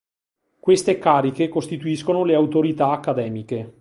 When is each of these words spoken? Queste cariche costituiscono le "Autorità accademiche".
Queste 0.59 0.97
cariche 0.97 1.47
costituiscono 1.47 2.23
le 2.23 2.33
"Autorità 2.33 2.89
accademiche". 2.89 3.69